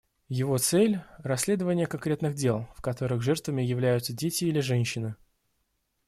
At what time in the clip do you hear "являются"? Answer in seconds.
3.61-4.13